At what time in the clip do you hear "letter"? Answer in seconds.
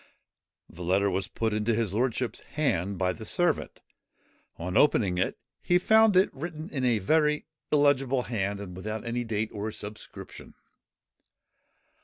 0.81-1.11